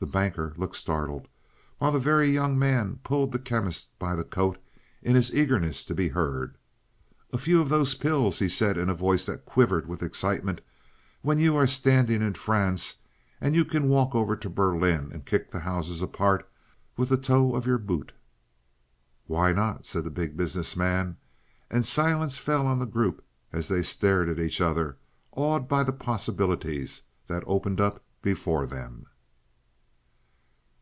The 0.00 0.06
Banker 0.06 0.54
looked 0.56 0.76
startled, 0.76 1.26
while 1.78 1.90
the 1.90 1.98
Very 1.98 2.30
Young 2.30 2.56
Man 2.56 3.00
pulled 3.02 3.32
the 3.32 3.38
Chemist 3.40 3.98
by 3.98 4.14
the 4.14 4.22
coat 4.22 4.56
in 5.02 5.16
his 5.16 5.34
eagerness 5.34 5.84
to 5.86 5.92
be 5.92 6.10
heard. 6.10 6.56
"A 7.32 7.36
few 7.38 7.60
of 7.60 7.68
those 7.68 7.96
pills," 7.96 8.38
he 8.38 8.48
said 8.48 8.78
in 8.78 8.88
a 8.88 8.94
voice 8.94 9.26
that 9.26 9.44
quivered 9.44 9.88
with 9.88 10.04
excitement, 10.04 10.60
"when 11.22 11.40
you 11.40 11.56
are 11.56 11.66
standing 11.66 12.22
in 12.22 12.34
France, 12.34 12.98
and 13.40 13.56
you 13.56 13.64
can 13.64 13.88
walk 13.88 14.14
over 14.14 14.36
to 14.36 14.48
Berlin 14.48 15.10
and 15.12 15.26
kick 15.26 15.50
the 15.50 15.58
houses 15.58 16.00
apart 16.00 16.48
with 16.96 17.08
the 17.08 17.16
toe 17.16 17.56
of 17.56 17.66
your 17.66 17.78
boot." 17.78 18.12
"Why 19.26 19.50
not?" 19.50 19.84
said 19.84 20.04
the 20.04 20.10
Big 20.10 20.36
Business 20.36 20.76
Man, 20.76 21.16
and 21.68 21.84
silence 21.84 22.38
fell 22.38 22.68
on 22.68 22.78
the 22.78 22.86
group 22.86 23.24
as 23.52 23.66
they 23.66 23.82
stared 23.82 24.28
at 24.28 24.38
each 24.38 24.60
other, 24.60 24.96
awed 25.32 25.66
by 25.66 25.82
the 25.82 25.92
possibilities 25.92 27.02
that 27.26 27.42
opened 27.48 27.80
up 27.80 28.04
before 28.22 28.64
them. 28.64 29.06